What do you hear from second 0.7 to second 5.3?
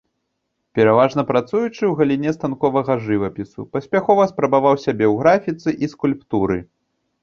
Пераважна працуючы ў галіне станковага жывапісу, паспяхова спрабаваў сябе ў